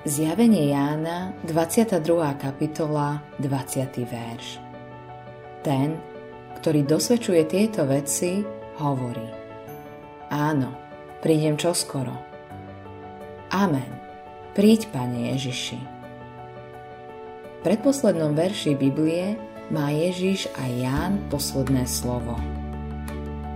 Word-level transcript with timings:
Zjavenie 0.00 0.72
Jána, 0.72 1.36
22. 1.44 2.00
kapitola, 2.40 3.20
20. 3.36 4.00
verš. 4.08 4.56
Ten, 5.60 6.00
ktorý 6.56 6.88
dosvedčuje 6.88 7.44
tieto 7.44 7.84
veci, 7.84 8.40
hovorí 8.80 9.28
Áno, 10.32 10.72
prídem 11.20 11.60
čoskoro. 11.60 12.16
Amen. 13.52 13.92
Príď, 14.56 14.88
Pane 14.88 15.36
Ježiši. 15.36 15.80
V 17.44 17.58
predposlednom 17.60 18.32
verši 18.32 18.72
Biblie 18.80 19.36
má 19.68 19.92
Ježiš 19.92 20.48
a 20.56 20.64
Ján 20.64 21.28
posledné 21.28 21.84
slovo. 21.84 22.40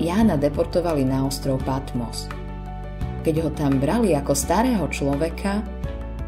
Jána 0.00 0.40
deportovali 0.40 1.04
na 1.04 1.20
ostrov 1.28 1.60
Patmos. 1.68 2.32
Keď 3.28 3.34
ho 3.44 3.50
tam 3.52 3.76
brali 3.76 4.16
ako 4.16 4.32
starého 4.32 4.88
človeka, 4.88 5.79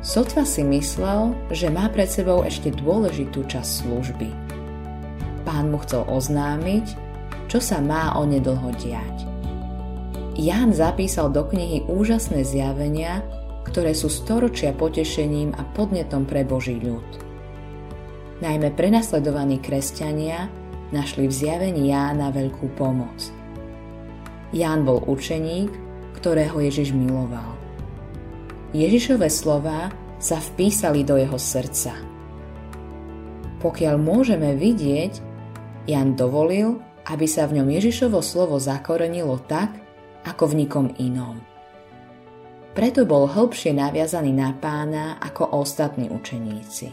Sotva 0.02 0.42
si 0.42 0.66
myslel, 0.66 1.30
že 1.54 1.70
má 1.70 1.86
pred 1.86 2.10
sebou 2.10 2.42
ešte 2.42 2.74
dôležitú 2.74 3.46
časť 3.46 3.86
služby. 3.86 4.28
Pán 5.46 5.70
mu 5.70 5.78
chcel 5.78 6.02
oznámiť, 6.10 6.98
čo 7.46 7.62
sa 7.62 7.78
má 7.78 8.18
o 8.18 8.26
nedlho 8.26 8.74
diať. 8.82 9.30
Ján 10.34 10.74
zapísal 10.74 11.30
do 11.30 11.46
knihy 11.46 11.86
úžasné 11.86 12.42
zjavenia, 12.42 13.22
ktoré 13.62 13.94
sú 13.94 14.10
storočia 14.10 14.74
potešením 14.74 15.54
a 15.54 15.62
podnetom 15.70 16.26
pre 16.26 16.42
Boží 16.42 16.82
ľud. 16.82 17.06
Najmä 18.42 18.74
prenasledovaní 18.74 19.62
kresťania 19.62 20.50
našli 20.90 21.30
v 21.30 21.36
zjavení 21.46 21.94
Jána 21.94 22.34
veľkú 22.34 22.74
pomoc. 22.74 23.30
Ján 24.50 24.82
bol 24.82 24.98
učeník, 25.06 25.70
ktorého 26.18 26.58
Ježiš 26.58 26.90
miloval. 26.90 27.61
Ježišové 28.72 29.28
slova 29.28 29.92
sa 30.16 30.40
vpísali 30.40 31.04
do 31.04 31.20
jeho 31.20 31.36
srdca. 31.36 31.92
Pokiaľ 33.60 33.94
môžeme 34.00 34.56
vidieť, 34.56 35.20
Jan 35.84 36.16
dovolil, 36.16 36.80
aby 37.04 37.28
sa 37.28 37.44
v 37.44 37.60
ňom 37.60 37.68
Ježišovo 37.68 38.24
slovo 38.24 38.56
zakorenilo 38.56 39.36
tak, 39.44 39.76
ako 40.24 40.56
v 40.56 40.64
nikom 40.64 40.88
inom. 40.96 41.36
Preto 42.72 43.04
bol 43.04 43.28
hĺbšie 43.28 43.76
naviazaný 43.76 44.32
na 44.32 44.56
pána 44.56 45.20
ako 45.20 45.52
ostatní 45.60 46.08
učeníci. 46.08 46.88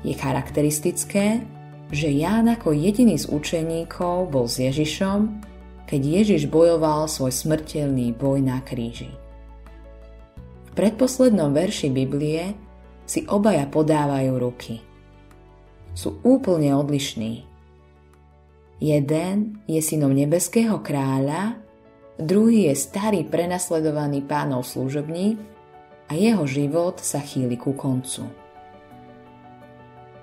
Je 0.00 0.14
charakteristické, 0.16 1.44
že 1.92 2.08
Ján 2.08 2.48
ako 2.48 2.72
jediný 2.72 3.20
z 3.20 3.28
učeníkov 3.28 4.32
bol 4.32 4.48
s 4.48 4.56
Ježišom, 4.56 5.44
keď 5.84 6.00
Ježiš 6.00 6.48
bojoval 6.48 7.12
svoj 7.12 7.28
smrteľný 7.28 8.16
boj 8.16 8.40
na 8.40 8.64
kríži 8.64 9.23
predposlednom 10.74 11.54
verši 11.54 11.88
Biblie 11.88 12.52
si 13.06 13.22
obaja 13.30 13.64
podávajú 13.70 14.32
ruky. 14.36 14.82
Sú 15.94 16.18
úplne 16.26 16.74
odlišní. 16.74 17.46
Jeden 18.82 19.62
je 19.70 19.78
synom 19.78 20.10
nebeského 20.10 20.82
kráľa, 20.82 21.56
druhý 22.18 22.68
je 22.68 22.74
starý 22.74 23.22
prenasledovaný 23.22 24.26
pánov 24.26 24.66
služobník 24.66 25.38
a 26.10 26.12
jeho 26.18 26.44
život 26.44 26.98
sa 26.98 27.22
chýli 27.22 27.54
ku 27.54 27.72
koncu. 27.72 28.26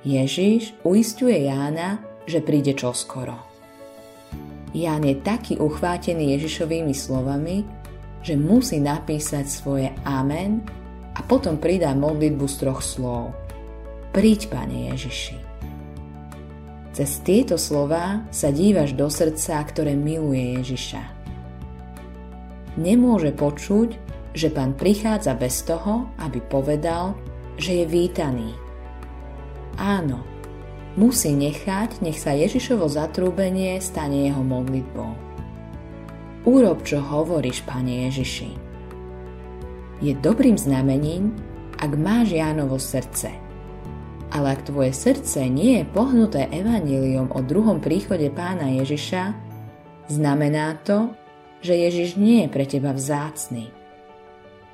Ježiš 0.03 0.75
uistuje 0.83 1.47
Jána, 1.47 2.01
že 2.25 2.41
príde 2.41 2.73
čoskoro. 2.73 3.37
Ján 4.71 5.03
je 5.03 5.19
taký 5.19 5.59
uchvátený 5.59 6.37
Ježišovými 6.39 6.95
slovami, 6.95 7.80
že 8.21 8.37
musí 8.37 8.77
napísať 8.77 9.45
svoje 9.49 9.89
amen 10.05 10.61
a 11.17 11.19
potom 11.25 11.57
pridá 11.57 11.93
modlitbu 11.97 12.45
z 12.47 12.55
troch 12.61 12.81
slov. 12.81 13.33
Príď, 14.13 14.51
Pane 14.51 14.93
Ježiši. 14.93 15.37
Cez 16.91 17.23
tieto 17.23 17.55
slova 17.55 18.27
sa 18.35 18.51
dívaš 18.51 18.91
do 18.91 19.07
srdca, 19.07 19.63
ktoré 19.63 19.95
miluje 19.95 20.59
Ježiša. 20.59 21.03
Nemôže 22.75 23.31
počuť, 23.31 23.95
že 24.35 24.51
pán 24.51 24.75
prichádza 24.75 25.35
bez 25.35 25.63
toho, 25.63 26.11
aby 26.19 26.43
povedal, 26.43 27.15
že 27.55 27.83
je 27.83 27.85
vítaný. 27.87 28.51
Áno, 29.79 30.23
musí 30.99 31.31
nechať, 31.31 32.03
nech 32.03 32.19
sa 32.19 32.35
Ježišovo 32.35 32.91
zatrúbenie 32.91 33.79
stane 33.79 34.27
jeho 34.27 34.43
modlitbou. 34.43 35.30
Urob, 36.41 36.81
čo 36.81 36.97
hovoríš, 36.97 37.61
Pane 37.69 38.09
Ježiši. 38.09 38.51
Je 40.01 40.17
dobrým 40.17 40.57
znamením, 40.57 41.37
ak 41.77 41.93
máš 41.93 42.33
Jánovo 42.33 42.81
srdce. 42.81 43.29
Ale 44.33 44.57
ak 44.57 44.65
tvoje 44.65 44.89
srdce 44.89 45.45
nie 45.45 45.77
je 45.77 45.85
pohnuté 45.93 46.49
evaníliom 46.49 47.29
o 47.29 47.45
druhom 47.45 47.77
príchode 47.77 48.25
pána 48.33 48.73
Ježiša, 48.73 49.37
znamená 50.09 50.81
to, 50.81 51.13
že 51.61 51.77
Ježiš 51.77 52.17
nie 52.17 52.45
je 52.45 52.49
pre 52.49 52.65
teba 52.65 52.89
vzácný. 52.89 53.69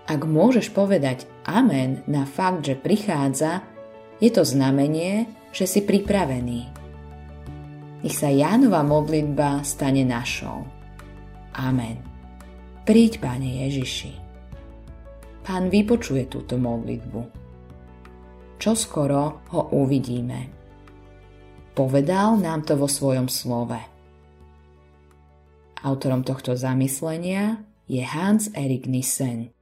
Ak 0.08 0.24
môžeš 0.24 0.72
povedať 0.72 1.28
amen 1.44 2.00
na 2.08 2.24
fakt, 2.24 2.64
že 2.64 2.80
prichádza, 2.80 3.60
je 4.24 4.32
to 4.32 4.48
znamenie, 4.48 5.28
že 5.52 5.68
si 5.68 5.84
pripravený. 5.84 6.72
Nech 8.08 8.16
sa 8.16 8.32
Jánova 8.32 8.88
modlitba 8.88 9.68
stane 9.68 10.08
našou. 10.08 10.77
Amen. 11.58 11.98
Príď, 12.86 13.20
Pane 13.20 13.66
Ježiši. 13.68 14.14
Pán 15.42 15.74
vypočuje 15.74 16.30
túto 16.30 16.56
modlitbu. 16.56 17.22
Čo 18.62 18.72
skoro 18.78 19.42
ho 19.54 19.62
uvidíme. 19.74 20.54
Povedal 21.74 22.42
nám 22.42 22.66
to 22.66 22.78
vo 22.78 22.90
svojom 22.90 23.30
slove. 23.30 23.78
Autorom 25.86 26.26
tohto 26.26 26.58
zamyslenia 26.58 27.62
je 27.86 28.02
Hans 28.02 28.50
Erik 28.54 28.90
Nissen. 28.90 29.57